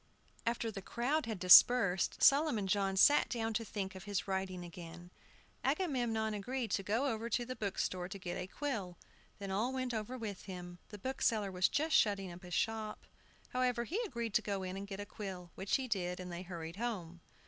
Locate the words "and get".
14.75-14.99